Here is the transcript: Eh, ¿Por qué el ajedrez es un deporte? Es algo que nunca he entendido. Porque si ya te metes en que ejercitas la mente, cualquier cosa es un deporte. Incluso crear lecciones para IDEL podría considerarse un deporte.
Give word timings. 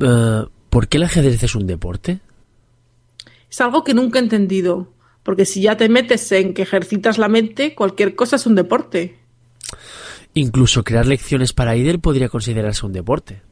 Eh, 0.00 0.44
¿Por 0.70 0.88
qué 0.88 0.96
el 0.98 1.04
ajedrez 1.04 1.42
es 1.42 1.54
un 1.54 1.66
deporte? 1.66 2.20
Es 3.50 3.60
algo 3.60 3.84
que 3.84 3.94
nunca 3.94 4.18
he 4.18 4.22
entendido. 4.22 4.92
Porque 5.22 5.44
si 5.44 5.62
ya 5.62 5.76
te 5.76 5.88
metes 5.88 6.30
en 6.32 6.54
que 6.54 6.62
ejercitas 6.62 7.18
la 7.18 7.28
mente, 7.28 7.74
cualquier 7.74 8.14
cosa 8.14 8.36
es 8.36 8.46
un 8.46 8.54
deporte. 8.54 9.18
Incluso 10.34 10.84
crear 10.84 11.06
lecciones 11.06 11.52
para 11.52 11.76
IDEL 11.76 11.98
podría 11.98 12.28
considerarse 12.28 12.86
un 12.86 12.92
deporte. 12.92 13.42